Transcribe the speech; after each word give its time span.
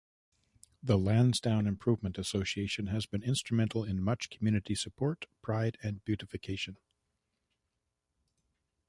The 0.81 0.97
Lansdowne 0.97 1.67
Improvement 1.67 2.17
Association 2.17 2.87
has 2.87 3.05
been 3.05 3.21
instrumental 3.21 3.83
in 3.83 4.01
much 4.01 4.31
community 4.31 4.73
support, 4.73 5.27
pride 5.43 5.77
and 5.83 6.03
beautification. 6.03 6.77